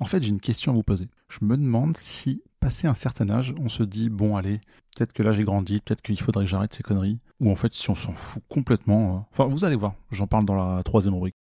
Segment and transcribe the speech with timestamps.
[0.00, 1.08] En fait, j'ai une question à vous poser.
[1.28, 4.60] Je me demande si, passé un certain âge, on se dit bon, allez,
[4.96, 7.18] peut-être que là j'ai grandi, peut-être qu'il faudrait que j'arrête ces conneries.
[7.40, 9.16] Ou en fait, si on s'en fout complètement.
[9.16, 11.36] euh, Enfin, vous allez voir, j'en parle dans la troisième rubrique.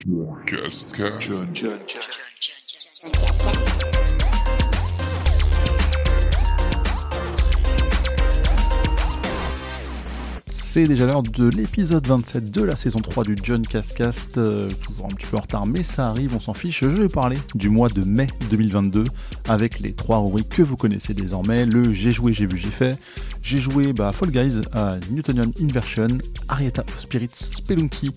[10.75, 14.37] C'est déjà l'heure de l'épisode 27 de la saison 3 du John Cascast.
[14.37, 16.81] Euh, toujours un petit peu en retard, mais ça arrive, on s'en fiche.
[16.81, 19.05] Je vais parler du mois de mai 2022
[19.47, 21.65] avec les trois rubriques que vous connaissez désormais.
[21.65, 22.99] Le j'ai joué, j'ai vu, j'ai fait.
[23.41, 26.09] J'ai joué bah, Fall Guys à Newtonian Inversion,
[26.49, 28.11] Arietta of Spirits, Spelunky,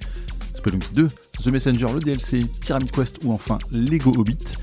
[0.56, 1.09] Spelunky 2,
[1.45, 4.56] The Messenger, le DLC, Pyramid Quest ou enfin Lego Hobbit.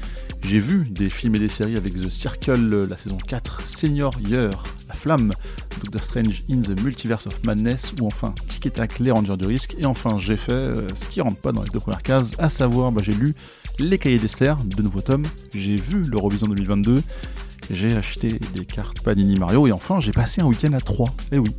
[0.44, 4.52] J'ai vu des films et des séries avec The Circle, la saison 4, Senior Year,
[4.88, 5.34] La Flamme,
[5.82, 9.46] Doctor Strange in the Multiverse of Madness, ou enfin Tic et Tac, Les Rangers du
[9.46, 12.32] Risque, et enfin j'ai fait euh, ce qui rentre pas dans les deux premières cases,
[12.38, 13.36] à savoir bah, j'ai lu
[13.80, 17.04] Les Cahiers d'Esther, de nouveaux tomes, j'ai vu l'Eurovision 2022,
[17.70, 21.40] j'ai acheté des cartes Panini Mario, et enfin j'ai passé un week-end à 3, eh
[21.40, 21.52] oui.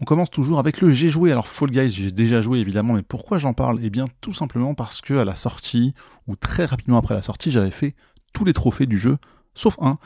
[0.00, 1.32] On commence toujours avec le j'ai joué.
[1.32, 3.80] Alors Fall Guys, j'ai déjà joué évidemment, mais pourquoi j'en parle?
[3.82, 5.94] Eh bien tout simplement parce que à la sortie,
[6.28, 7.96] ou très rapidement après la sortie, j'avais fait
[8.36, 9.16] tous les trophées du jeu,
[9.54, 9.96] sauf un.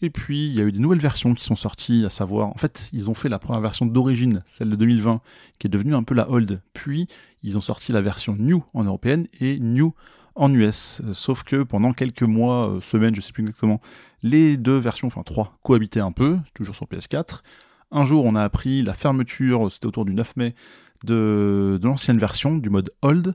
[0.00, 2.56] Et puis il y a eu des nouvelles versions qui sont sorties, à savoir, en
[2.56, 5.20] fait, ils ont fait la première version d'origine, celle de 2020,
[5.58, 6.62] qui est devenue un peu la old.
[6.72, 7.08] Puis
[7.42, 9.92] ils ont sorti la version new en européenne et new
[10.36, 11.02] en US.
[11.12, 13.80] Sauf que pendant quelques mois, euh, semaines, je sais plus exactement,
[14.22, 17.40] les deux versions, enfin trois, cohabitaient un peu, toujours sur PS4.
[17.90, 20.54] Un jour, on a appris la fermeture, c'était autour du 9 mai,
[21.04, 23.34] de, de l'ancienne version, du mode Hold.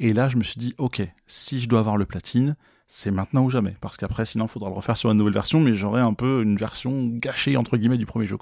[0.00, 2.56] Et là, je me suis dit, ok, si je dois avoir le platine,
[2.94, 3.74] c'est maintenant ou jamais.
[3.80, 6.42] Parce qu'après, sinon, il faudra le refaire sur une nouvelle version, mais j'aurai un peu
[6.42, 8.36] une version gâchée, entre guillemets, du premier jeu.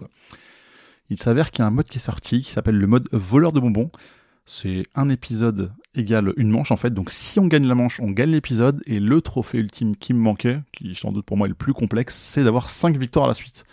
[1.09, 3.53] Il s'avère qu'il y a un mode qui est sorti, qui s'appelle le mode voleur
[3.53, 3.93] de bonbons.
[4.47, 6.93] C'est un épisode égale une manche, en fait.
[6.93, 8.83] Donc, si on gagne la manche, on gagne l'épisode.
[8.87, 11.73] Et le trophée ultime qui me manquait, qui sans doute pour moi est le plus
[11.73, 13.65] complexe, c'est d'avoir 5 victoires à la suite.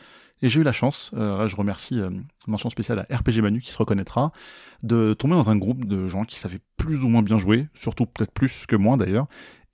[0.43, 2.11] Et j'ai eu la chance, euh, là je remercie euh,
[2.45, 4.31] mention spéciale à RPG Manu qui se reconnaîtra,
[4.83, 8.05] de tomber dans un groupe de gens qui savaient plus ou moins bien jouer, surtout
[8.05, 9.25] peut-être plus que moi d'ailleurs,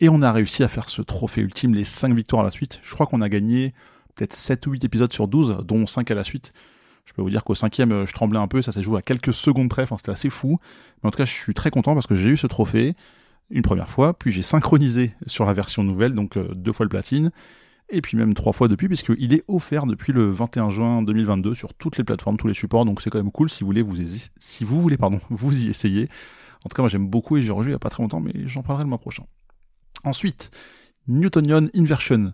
[0.04, 2.82] et on a réussi à faire ce trophée ultime, les 5 victoires à la suite.
[2.84, 3.74] Je crois qu'on a gagné
[4.16, 6.52] peut-être 7 ou 8 épisodes sur 12, dont 5 à la suite.
[7.06, 9.02] Je peux vous dire qu'au cinquième, euh, je tremblais un peu, ça s'est joué à
[9.02, 10.60] quelques secondes près, enfin c'était assez fou.
[11.02, 12.96] Mais en tout cas, je suis très content parce que j'ai eu ce trophée
[13.50, 16.90] une première fois, puis j'ai synchronisé sur la version nouvelle, donc euh, deux fois le
[16.90, 17.32] platine
[17.90, 21.74] et puis même trois fois depuis, puisqu'il est offert depuis le 21 juin 2022 sur
[21.74, 23.96] toutes les plateformes, tous les supports, donc c'est quand même cool si vous voulez, vous,
[24.38, 26.10] si vous voulez pardon, vous y essayer.
[26.66, 28.20] En tout cas, moi j'aime beaucoup et j'ai rejoué il n'y a pas très longtemps,
[28.20, 29.24] mais j'en parlerai le mois prochain.
[30.04, 30.52] Ensuite,
[31.08, 32.34] Newtonian Inversion.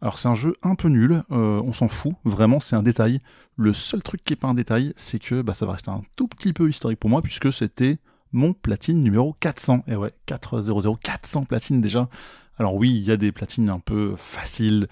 [0.00, 3.20] Alors c'est un jeu un peu nul, euh, on s'en fout, vraiment c'est un détail.
[3.56, 6.02] Le seul truc qui est pas un détail, c'est que bah, ça va rester un
[6.14, 7.98] tout petit peu historique pour moi, puisque c'était
[8.32, 9.84] mon platine numéro 400.
[9.88, 12.08] Et ouais, 400, 400 platines déjà.
[12.58, 14.86] Alors oui, il y a des platines un peu faciles,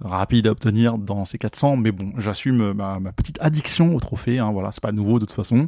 [0.00, 4.38] rapides à obtenir dans ces 400, mais bon, j'assume ma, ma, petite addiction au trophée,
[4.38, 5.66] hein, voilà, c'est pas nouveau de toute façon.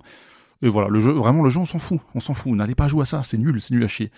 [0.62, 2.88] Et voilà, le jeu, vraiment, le jeu, on s'en fout, on s'en fout, n'allez pas
[2.88, 4.10] jouer à ça, c'est nul, c'est nul à chier.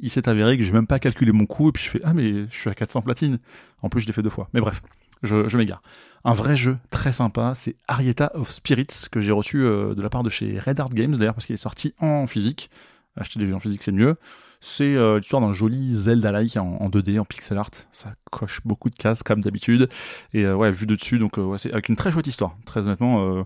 [0.00, 2.12] Il s'est avéré que j'ai même pas calculé mon coût, et puis je fais, ah
[2.14, 3.38] mais je suis à 400 platines.
[3.82, 4.82] En plus, je l'ai fait deux fois, mais bref,
[5.22, 5.82] je, je m'égare.
[6.24, 10.10] Un vrai jeu très sympa, c'est Arietta of Spirits, que j'ai reçu euh, de la
[10.10, 12.70] part de chez Red Art Games, d'ailleurs, parce qu'il est sorti en physique.
[13.16, 14.16] Acheter des jeux en physique, c'est mieux.
[14.60, 17.70] C'est euh, l'histoire d'un joli Zelda-like en, en, 2D, en pixel art.
[17.90, 19.88] Ça coche beaucoup de cases, comme d'habitude.
[20.32, 22.56] Et euh, ouais, vu de dessus, donc c'est avec une très chouette histoire.
[22.64, 23.44] Très honnêtement,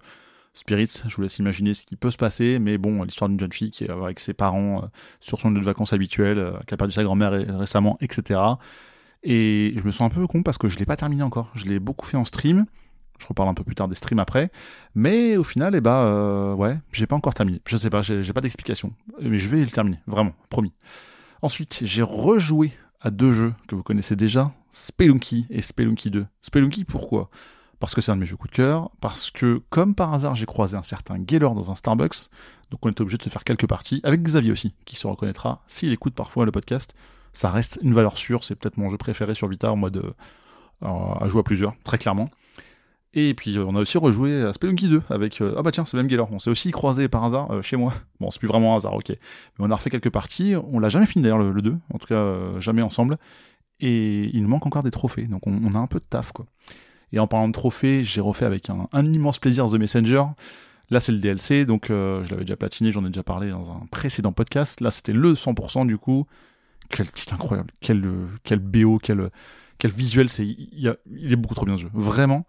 [0.56, 2.58] Spirits, je vous laisse imaginer ce qui peut se passer.
[2.58, 4.86] Mais bon, l'histoire d'une jeune fille qui est avec ses parents euh,
[5.20, 8.40] sur son lieu de vacances habituel, qui a perdu sa grand-mère récemment, etc.
[9.22, 11.50] Et je me sens un peu con parce que je l'ai pas terminé encore.
[11.54, 12.66] Je l'ai beaucoup fait en stream.
[13.18, 14.50] Je reparle un peu plus tard des streams après.
[14.94, 17.60] Mais au final, eh ben, euh, ouais, j'ai pas encore terminé.
[17.66, 18.92] Je sais pas, j'ai pas d'explication.
[19.20, 20.72] Mais je vais le terminer, vraiment, promis.
[21.42, 26.26] Ensuite, j'ai rejoué à deux jeux que vous connaissez déjà, Spelunky et Spelunky 2.
[26.40, 27.30] Spelunky, pourquoi?
[27.78, 30.34] Parce que c'est un de mes jeux coup de cœur, parce que, comme par hasard,
[30.34, 32.30] j'ai croisé un certain Gaylor dans un Starbucks,
[32.70, 35.62] donc on était obligé de se faire quelques parties, avec Xavier aussi, qui se reconnaîtra
[35.66, 36.94] s'il écoute parfois le podcast.
[37.32, 40.88] Ça reste une valeur sûre, c'est peut-être mon jeu préféré sur Vita en mode euh,
[41.20, 42.30] à jouer à plusieurs, très clairement.
[43.18, 45.96] Et puis on a aussi rejoué à Spelunky 2 avec euh, ah bah tiens c'est
[45.96, 46.28] même Gaylor.
[46.30, 47.94] On s'est aussi croisé par hasard euh, chez moi.
[48.20, 49.08] Bon c'est plus vraiment un hasard ok.
[49.08, 49.16] Mais
[49.58, 50.54] on a refait quelques parties.
[50.70, 51.76] On l'a jamais fini d'ailleurs le, le, 2.
[51.94, 53.16] En tout cas euh, jamais ensemble.
[53.80, 55.26] Et il nous manque encore des trophées.
[55.26, 56.44] Donc on, on, a un peu de taf quoi.
[57.12, 60.24] Et en parlant de trophées, j'ai refait avec un, immense plaisir The Messenger.
[60.90, 62.90] Là c'est le DLC donc euh, je l'avais déjà platiné.
[62.90, 64.80] J'en ai déjà parlé dans un précédent podcast.
[64.80, 66.26] Là c'était le 100% du coup.
[66.88, 67.72] Quel titre incroyable.
[67.80, 68.04] Quel
[68.44, 69.30] quel BO quel
[69.78, 70.28] quel visuel.
[70.38, 71.90] Il, il est beaucoup trop bien ce jeu.
[71.92, 72.46] Vraiment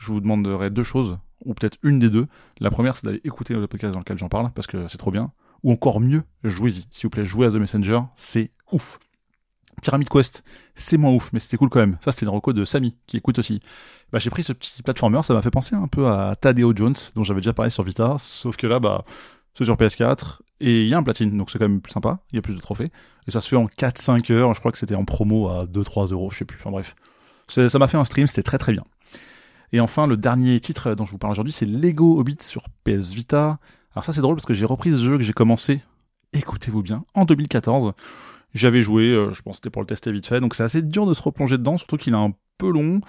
[0.00, 2.26] je vous demanderai deux choses, ou peut-être une des deux.
[2.58, 5.12] La première, c'est d'aller écouter le podcast dans lequel j'en parle, parce que c'est trop
[5.12, 5.30] bien.
[5.62, 6.86] ou encore mieux, jouez-y.
[6.90, 8.98] S'il vous plaît, jouez à The Messenger, c'est ouf.
[9.82, 10.44] Pyramid Quest,
[10.74, 11.98] c'est moins ouf, mais c'était cool quand même.
[12.00, 13.60] Ça, c'était une reco de Samy, qui écoute aussi.
[14.12, 16.96] Bah, j'ai pris ce petit platformer, ça m'a fait penser un peu à Tadeo Jones,
[17.14, 19.04] dont j'avais déjà parlé sur Vita, sauf que là, bah,
[19.54, 22.20] c'est sur PS4, et il y a un platine, donc c'est quand même plus sympa,
[22.32, 22.90] il y a plus de trophées,
[23.26, 26.12] et ça se fait en 4-5 heures, je crois que c'était en promo à 2-3
[26.12, 26.94] euros, je sais plus, enfin bref.
[27.48, 28.84] Ça m'a fait un stream, c'était très très bien.
[29.72, 33.12] Et enfin, le dernier titre dont je vous parle aujourd'hui, c'est Lego Hobbit sur PS
[33.12, 33.58] Vita.
[33.92, 35.82] Alors ça c'est drôle parce que j'ai repris ce jeu que j'ai commencé,
[36.32, 37.92] écoutez-vous bien, en 2014.
[38.54, 40.82] J'avais joué, euh, je pense que c'était pour le tester vite fait, donc c'est assez
[40.82, 43.00] dur de se replonger dedans, surtout qu'il est un peu long,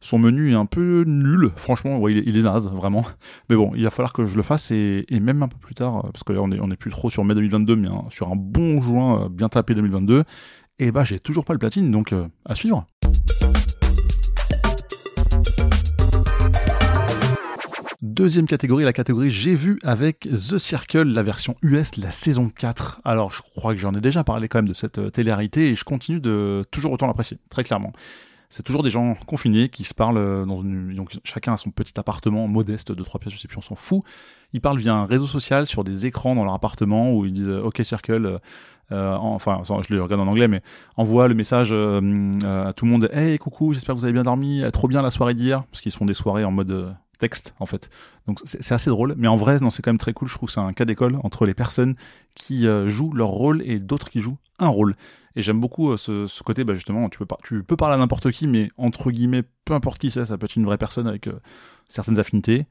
[0.00, 3.04] son menu est un peu nul, franchement, ouais, il, est, naze, vraiment.
[3.50, 6.02] Mais bon, il va falloir que je le fasse, et, même un peu plus tard,
[6.12, 8.36] parce que là on est, on est plus trop sur mai 2022, mais sur un
[8.36, 10.24] bon juin euh, bien tapé 2022,
[10.78, 12.86] et bah j'ai toujours pas le platine, donc euh, à suivre.
[18.20, 23.00] Deuxième catégorie, la catégorie j'ai vu avec The Circle, la version US, la saison 4.
[23.02, 25.74] Alors je crois que j'en ai déjà parlé quand même de cette euh, télé et
[25.74, 27.94] je continue de toujours autant l'apprécier, très clairement.
[28.50, 30.94] C'est toujours des gens confinés qui se parlent euh, dans une.
[30.94, 33.74] Donc chacun a son petit appartement modeste de trois pièces, je sais plus, on s'en
[33.74, 34.02] fout.
[34.52, 37.48] Ils parlent via un réseau social sur des écrans dans leur appartement où ils disent
[37.48, 38.38] euh, OK Circle,
[38.90, 40.60] enfin je le regarde en anglais, mais
[40.98, 44.62] envoie le message à tout le monde Hey coucou, j'espère que vous avez bien dormi,
[44.74, 47.88] trop bien la soirée d'hier, parce qu'ils font des soirées en mode texte en fait.
[48.26, 50.28] Donc c'est assez drôle, mais en vrai, non, c'est quand même très cool.
[50.28, 51.94] Je trouve c'est un cas d'école entre les personnes
[52.34, 54.96] qui euh, jouent leur rôle et d'autres qui jouent un rôle.
[55.36, 58.30] Et j'aime beaucoup euh, ce, côté, bah, justement, tu peux, tu peux parler à n'importe
[58.32, 61.28] qui, mais entre guillemets, peu importe qui c'est, ça peut être une vraie personne avec
[61.28, 61.38] euh,
[61.88, 62.66] certaines affinités.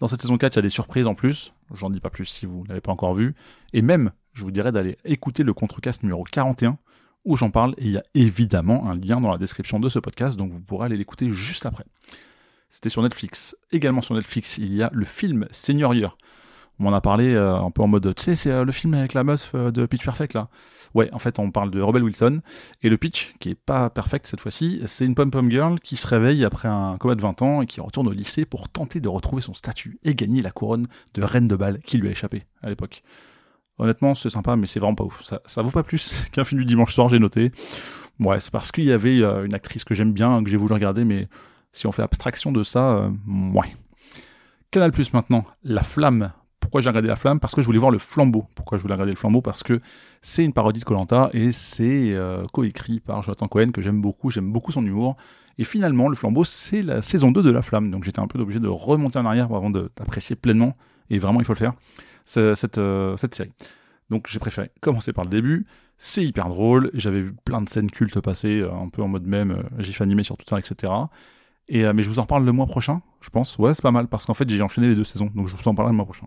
[0.00, 1.52] Dans cette saison 4, il y a des surprises en plus.
[1.74, 3.34] J'en dis pas plus si vous ne l'avez pas encore vu.
[3.72, 6.78] Et même, je vous dirais d'aller écouter le contrecast numéro 41
[7.24, 7.74] où j'en parle.
[7.78, 10.62] Et il y a évidemment un lien dans la description de ce podcast, donc vous
[10.62, 11.84] pourrez aller l'écouter juste après.
[12.68, 13.56] C'était sur Netflix.
[13.72, 16.16] Également sur Netflix, il y a le film Senior Year.
[16.80, 18.94] On m'en a parlé euh, un peu en mode, tu sais, c'est euh, le film
[18.94, 20.48] avec la meuf euh, de Pitch Perfect là.
[20.94, 22.40] Ouais, en fait, on parle de Rebel Wilson.
[22.82, 26.06] Et le pitch, qui est pas perfect cette fois-ci, c'est une pom-pom girl qui se
[26.06, 29.08] réveille après un coma de 20 ans et qui retourne au lycée pour tenter de
[29.08, 32.46] retrouver son statut et gagner la couronne de reine de bal qui lui a échappé
[32.62, 33.02] à l'époque.
[33.76, 35.22] Honnêtement, c'est sympa, mais c'est vraiment pas ouf.
[35.22, 37.52] Ça, ça vaut pas plus qu'un film du dimanche soir, j'ai noté.
[38.18, 41.04] Ouais, c'est parce qu'il y avait une actrice que j'aime bien, que j'ai voulu regarder,
[41.04, 41.28] mais
[41.72, 43.10] si on fait abstraction de ça, euh.
[44.70, 46.32] Canal Plus maintenant, La Flamme.
[46.60, 47.40] Pourquoi j'ai regardé La Flamme?
[47.40, 48.46] Parce que je voulais voir le flambeau.
[48.54, 49.40] Pourquoi je voulais regarder le flambeau?
[49.40, 49.80] Parce que
[50.20, 54.30] c'est une parodie de Colanta et c'est euh, coécrit par Jonathan Cohen que j'aime beaucoup,
[54.30, 55.16] j'aime beaucoup son humour.
[55.56, 57.90] Et finalement, le flambeau, c'est la saison 2 de La Flamme.
[57.90, 60.76] Donc j'étais un peu obligé de remonter en arrière avant d'apprécier pleinement,
[61.10, 61.72] et vraiment il faut le faire,
[62.24, 63.52] cette, euh, cette série.
[64.10, 65.66] Donc j'ai préféré commencer par le début.
[65.96, 66.90] C'est hyper drôle.
[66.94, 70.36] J'avais vu plein de scènes cultes passer, un peu en mode même, gif animé sur
[70.36, 70.92] tout etc.
[71.72, 73.58] Euh, mais je vous en parle le mois prochain, je pense.
[73.58, 75.68] Ouais, c'est pas mal, parce qu'en fait, j'ai enchaîné les deux saisons, donc je vous
[75.68, 76.26] en parlerai le mois prochain.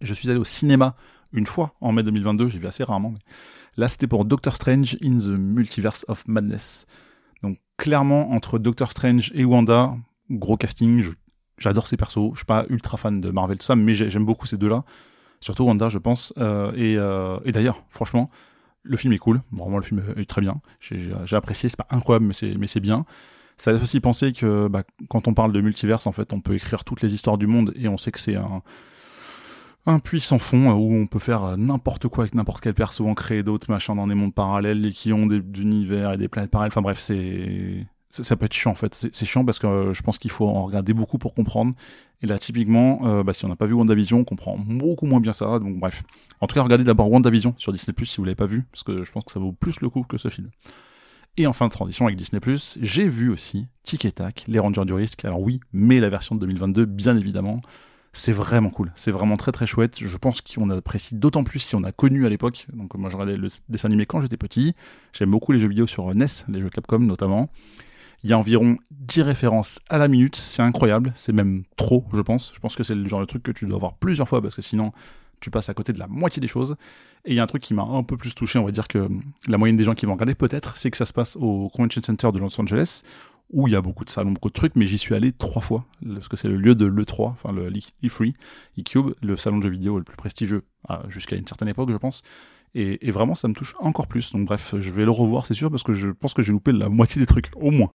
[0.00, 0.94] Je suis allé au cinéma
[1.32, 3.14] une fois en mai 2022, j'ai vu assez rarement.
[3.76, 6.86] Là, c'était pour Doctor Strange in the Multiverse of Madness.
[7.42, 9.94] Donc, clairement, entre Doctor Strange et Wanda,
[10.30, 11.04] gros casting,
[11.58, 12.30] j'adore ces persos.
[12.32, 14.84] Je suis pas ultra fan de Marvel, tout ça, mais j'aime beaucoup ces deux-là.
[15.40, 16.32] Surtout Wanda, je pense.
[16.38, 18.30] Euh, et, euh, et d'ailleurs, franchement,
[18.82, 19.42] le film est cool.
[19.52, 20.60] Vraiment, le film est très bien.
[20.80, 21.68] J'ai apprécié.
[21.68, 23.04] C'est pas incroyable, mais c'est bien.
[23.56, 26.54] Ça laisse aussi penser que bah, quand on parle de multiverse, en fait, on peut
[26.54, 28.62] écrire toutes les histoires du monde et on sait que c'est un,
[29.86, 33.14] un puits sans fond où on peut faire n'importe quoi avec n'importe quel perso, en
[33.14, 36.50] créer d'autres machins dans des mondes parallèles et qui ont des univers et des planètes
[36.50, 36.72] parallèles.
[36.72, 38.94] Enfin bref, c'est ça peut être chiant en fait.
[38.94, 41.74] C'est chiant parce que euh, je pense qu'il faut en regarder beaucoup pour comprendre.
[42.22, 45.20] Et là, typiquement, euh, bah, si on n'a pas vu WandaVision, on comprend beaucoup moins
[45.20, 45.58] bien ça.
[45.58, 46.02] Donc bref.
[46.40, 48.82] En tout cas, regardez d'abord WandaVision sur Disney Plus si vous l'avez pas vu, parce
[48.82, 50.50] que je pense que ça vaut plus le coup que ce film.
[51.38, 52.40] Et en fin de transition avec Disney+,
[52.80, 55.24] j'ai vu aussi Tic et Tac, Les Rangers du Risque.
[55.26, 57.60] Alors oui, mais la version de 2022, bien évidemment.
[58.14, 59.98] C'est vraiment cool, c'est vraiment très très chouette.
[59.98, 62.66] Je pense qu'on apprécie d'autant plus si on a connu à l'époque.
[62.72, 64.74] Donc moi je regardais le dessin animé quand j'étais petit.
[65.12, 67.50] J'aime beaucoup les jeux vidéo sur NES, les jeux Capcom notamment.
[68.24, 72.22] Il y a environ 10 références à la minute, c'est incroyable, c'est même trop, je
[72.22, 72.52] pense.
[72.54, 74.54] Je pense que c'est le genre de truc que tu dois voir plusieurs fois parce
[74.54, 74.92] que sinon
[75.40, 76.76] tu passes à côté de la moitié des choses.
[77.24, 78.88] Et il y a un truc qui m'a un peu plus touché, on va dire
[78.88, 79.08] que
[79.48, 82.02] la moyenne des gens qui vont regarder peut-être, c'est que ça se passe au Convention
[82.02, 83.02] Center de Los Angeles,
[83.50, 85.62] où il y a beaucoup de salons, beaucoup de trucs, mais j'y suis allé trois
[85.62, 88.34] fois, parce que c'est le lieu de l'E3, enfin le E3,
[88.78, 90.62] E-Cube, le salon de jeux vidéo le plus prestigieux
[91.08, 92.22] jusqu'à une certaine époque, je pense.
[92.74, 94.32] Et, et, vraiment, ça me touche encore plus.
[94.32, 96.72] Donc bref, je vais le revoir, c'est sûr, parce que je pense que j'ai loupé
[96.72, 97.90] la moitié des trucs, au moins.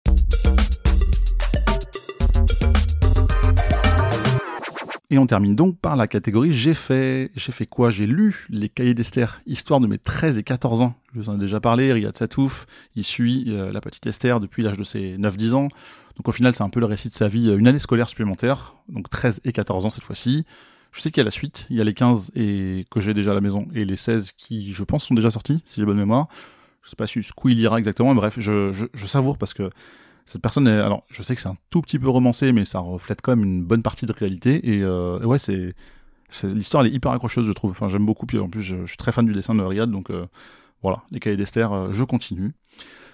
[5.12, 7.32] Et on termine donc par la catégorie j'ai fait.
[7.34, 7.90] J'ai fait quoi?
[7.90, 10.94] J'ai lu les cahiers d'Esther, histoire de mes 13 et 14 ans.
[11.12, 14.62] Je vous en ai déjà parlé, Riyad Satouf, il suit euh, la petite Esther depuis
[14.62, 15.68] l'âge de ses 9-10 ans.
[16.16, 18.08] Donc au final, c'est un peu le récit de sa vie, euh, une année scolaire
[18.08, 20.44] supplémentaire, donc 13 et 14 ans cette fois-ci.
[20.92, 23.14] Je sais qu'il y a la suite, il y a les 15 et que j'ai
[23.14, 25.86] déjà à la maison et les 16 qui, je pense, sont déjà sortis, si j'ai
[25.86, 26.28] bonne mémoire.
[26.82, 29.70] Je sais pas si où il ira exactement, bref, je, je, savoure parce que
[30.30, 32.78] cette personne est, alors je sais que c'est un tout petit peu romancé, mais ça
[32.78, 35.74] reflète quand même une bonne partie de réalité et euh, ouais, c'est,
[36.44, 37.72] l'histoire elle est hyper accrocheuse, je trouve.
[37.72, 38.26] Enfin, j'aime beaucoup.
[38.26, 40.26] Puis en plus, je, suis très fan du dessin de Riyad, donc euh,
[40.82, 42.52] voilà, les cahiers d'Esther, euh, je continue.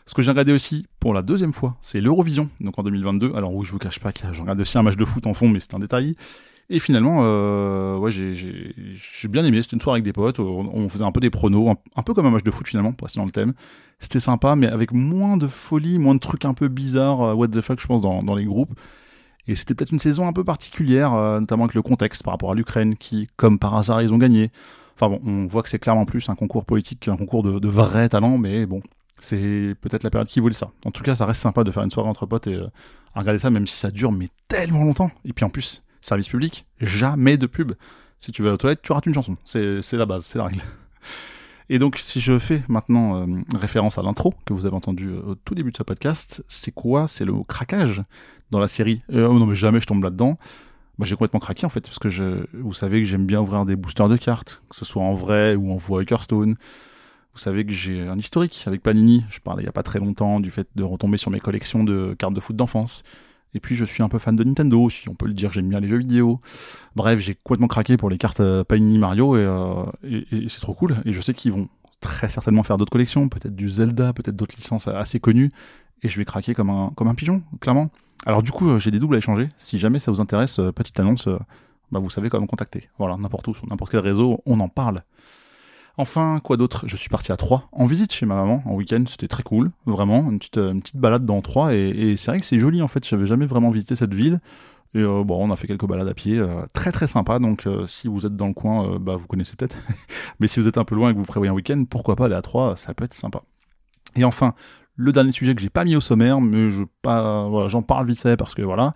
[0.04, 3.32] Ce que j'ai regardé aussi pour la deuxième fois, c'est l'Eurovision, donc en 2022.
[3.35, 5.32] Alors oui, je vous cache pas que j'ai regardé aussi un match de foot en
[5.32, 6.16] fond, mais c'est un détail.
[6.68, 9.62] Et finalement, euh, ouais, j'ai bien aimé.
[9.62, 10.40] C'était une soirée avec des potes.
[10.40, 13.06] On, faisait un peu des pronos, un, peu comme un match de foot finalement, pour
[13.06, 13.54] rester dans le thème.
[14.00, 17.49] C'était sympa, mais avec moins de folie, moins de trucs un peu bizarres, euh, what
[17.49, 18.78] the fuck, je pense, dans, les groupes.
[19.46, 22.50] Et c'était peut-être une saison un peu particulière, euh, notamment avec le contexte par rapport
[22.50, 24.50] à l'Ukraine, qui, comme par hasard, ils ont gagné.
[24.96, 27.68] Enfin bon, on voit que c'est clairement plus un concours politique qu'un concours de, de
[27.68, 28.82] vrai talent, mais bon,
[29.20, 30.70] c'est peut-être la période qui voulait ça.
[30.85, 32.66] En tout cas, ça reste sympa de faire une soirée entre potes et euh,
[33.14, 35.11] regarder ça, même si ça dure mais tellement longtemps.
[35.25, 37.72] Et puis en plus, service public, jamais de pub.
[38.18, 39.36] Si tu vas aux toilettes, tu rates une chanson.
[39.44, 40.62] C'est la base, c'est la règle.
[41.68, 43.26] Et donc, si je fais maintenant euh,
[43.58, 46.70] référence à l'intro que vous avez entendu euh, au tout début de ce podcast, c'est
[46.70, 47.08] quoi?
[47.08, 48.02] C'est le mot craquage
[48.52, 49.02] dans la série.
[49.12, 50.38] oh non, mais jamais je tombe là-dedans.
[50.98, 53.66] Bah, j'ai complètement craqué en fait, parce que je, vous savez que j'aime bien ouvrir
[53.66, 56.54] des boosters de cartes, que ce soit en vrai ou en voix Hearthstone.
[57.34, 59.24] Vous savez que j'ai un historique avec Panini.
[59.28, 61.84] Je parlais il n'y a pas très longtemps du fait de retomber sur mes collections
[61.84, 63.02] de cartes de foot d'enfance.
[63.56, 65.70] Et puis je suis un peu fan de Nintendo, si on peut le dire, j'aime
[65.70, 66.40] bien les jeux vidéo.
[66.94, 70.98] Bref, j'ai complètement craqué pour les cartes euh, Panini Mario euh, et, c'est trop cool.
[71.06, 71.68] Et je sais qu'ils vont
[72.02, 75.52] très certainement faire d'autres collections, peut-être du Zelda, peut-être d'autres licences assez connues.
[76.02, 77.90] Et je vais craquer comme un, comme un pigeon, clairement.
[78.26, 79.48] Alors du coup, euh, j'ai des doubles à échanger.
[79.56, 81.26] Si jamais ça vous intéresse, petite annonce,
[81.90, 82.90] bah, vous savez comment me contacter.
[82.98, 85.00] Voilà, n'importe où, sur n'importe quel réseau, on en parle.
[85.98, 86.84] Enfin, quoi d'autre?
[86.86, 89.70] Je suis parti à Troyes en visite chez ma maman en week-end, c'était très cool,
[89.86, 93.06] vraiment, une petite, petite balade dans Troyes, et, c'est vrai que c'est joli en fait,
[93.08, 94.40] j'avais jamais vraiment visité cette ville,
[94.94, 97.66] et euh, bon, on a fait quelques balades à pied, euh, très très sympa, donc
[97.66, 99.78] euh, si vous êtes dans le coin, bah vous connaissez peut-être,
[100.40, 102.26] mais si vous êtes un peu loin et que vous prévoyez un week-end, pourquoi pas
[102.26, 103.42] aller à Troyes, ça peut être sympa.
[104.16, 104.54] Et enfin,
[104.96, 108.36] le dernier sujet que j'ai pas mis au sommaire, mais je j'en parle vite fait
[108.36, 108.92] parce que voilà,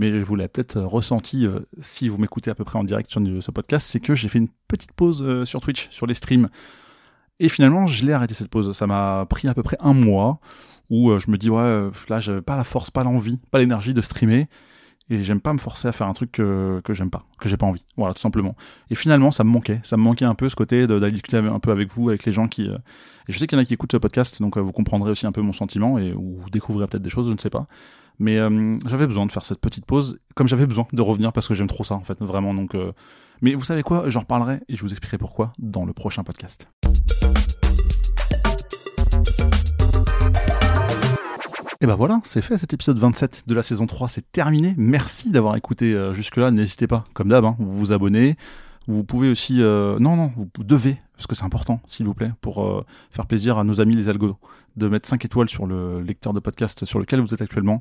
[0.00, 3.10] mais vous l'avez peut-être euh, ressenti euh, si vous m'écoutez à peu près en direct
[3.10, 6.14] sur ce podcast, c'est que j'ai fait une petite pause euh, sur Twitch, sur les
[6.14, 6.48] streams.
[7.38, 8.72] Et finalement, je l'ai arrêté cette pause.
[8.72, 10.40] Ça m'a pris à peu près un mois
[10.88, 14.02] où je me dis, ouais, là, j'avais pas la force, pas l'envie, pas l'énergie de
[14.02, 14.48] streamer.
[15.10, 17.66] Et j'aime pas me forcer à faire un truc que, j'aime pas, que j'ai pas
[17.66, 17.84] envie.
[17.96, 18.54] Voilà, tout simplement.
[18.90, 19.80] Et finalement, ça me manquait.
[19.82, 22.32] Ça me manquait un peu ce côté d'aller discuter un peu avec vous, avec les
[22.32, 22.62] gens qui.
[22.62, 25.26] Et je sais qu'il y en a qui écoutent ce podcast, donc vous comprendrez aussi
[25.26, 27.66] un peu mon sentiment et vous découvrirez peut-être des choses, je ne sais pas.
[28.20, 31.48] Mais euh, j'avais besoin de faire cette petite pause, comme j'avais besoin de revenir parce
[31.48, 32.52] que j'aime trop ça en fait, vraiment.
[32.54, 32.92] Donc, euh,
[33.40, 34.08] mais vous savez quoi?
[34.08, 36.68] J'en reparlerai et je vous expliquerai pourquoi dans le prochain podcast.
[41.80, 44.74] Et ben voilà, c'est fait cet épisode 27 de la saison 3, c'est terminé.
[44.76, 46.50] Merci d'avoir écouté euh, jusque-là.
[46.50, 48.36] N'hésitez pas, comme d'hab, hein, vous vous abonnez.
[48.86, 49.60] Vous pouvez aussi...
[49.60, 53.62] non, non, vous devez, parce que c'est important, s'il vous plaît, pour faire plaisir à
[53.62, 54.38] nos amis les algodos,
[54.76, 57.78] de mettre 5 étoiles sur le lecteur de podcast sur lequel vous êtes actuellement.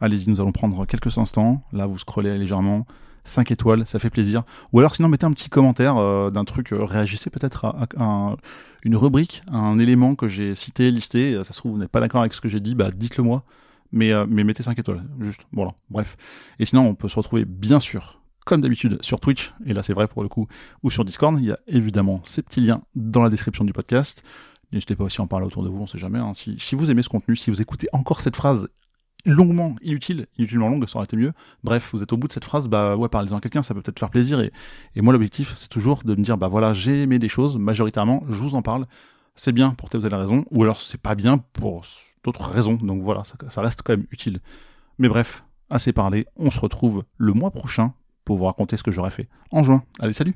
[0.00, 1.62] Allez-y, nous allons prendre quelques instants.
[1.72, 2.86] Là, vous scrollez légèrement.
[3.26, 4.44] 5 étoiles, ça fait plaisir.
[4.72, 8.36] Ou alors sinon, mettez un petit commentaire euh, d'un truc, euh, réagissez peut-être à,
[8.84, 11.42] une rubrique, un élément que j'ai cité, listé.
[11.44, 13.44] Ça se trouve, vous n'êtes pas d'accord avec ce que j'ai dit, bah dites-le moi.
[13.92, 15.42] Mais, euh, mais mettez 5 étoiles, juste.
[15.52, 16.16] Voilà, bref.
[16.58, 19.92] Et sinon, on peut se retrouver, bien sûr, comme d'habitude, sur Twitch, et là c'est
[19.92, 20.46] vrai pour le coup,
[20.82, 21.36] ou sur Discord.
[21.38, 24.22] Il y a évidemment ces petits liens dans la description du podcast.
[24.72, 26.18] N'hésitez pas aussi à en parler autour de vous, on sait jamais.
[26.18, 26.32] Hein.
[26.34, 28.68] Si, si vous aimez ce contenu, si vous écoutez encore cette phrase
[29.26, 31.32] longuement inutile, inutilement longue, ça aurait été mieux.
[31.64, 33.82] Bref, vous êtes au bout de cette phrase, bah ouais, parlez-en à quelqu'un, ça peut
[33.82, 34.40] peut-être faire plaisir.
[34.40, 34.52] Et,
[34.94, 38.22] et moi, l'objectif, c'est toujours de me dire, bah voilà, j'ai aimé des choses, majoritairement,
[38.28, 38.86] je vous en parle.
[39.34, 41.84] C'est bien pour telle ou telle raison, ou alors c'est pas bien pour
[42.24, 42.74] d'autres raisons.
[42.74, 44.40] Donc voilà, ça, ça reste quand même utile.
[44.98, 47.92] Mais bref, assez parlé, on se retrouve le mois prochain
[48.24, 49.82] pour vous raconter ce que j'aurais fait en juin.
[50.00, 50.34] Allez, salut